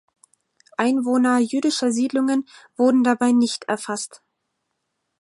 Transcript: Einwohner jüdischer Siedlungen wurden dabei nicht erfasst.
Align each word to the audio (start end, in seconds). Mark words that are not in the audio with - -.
Einwohner 0.77 1.37
jüdischer 1.37 1.91
Siedlungen 1.91 2.47
wurden 2.75 3.03
dabei 3.03 3.33
nicht 3.33 3.65
erfasst. 3.65 4.23